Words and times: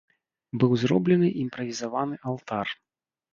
Быў 0.61 0.71
зроблены 0.83 1.29
імправізаваны 1.43 2.15
алтар. 2.33 2.67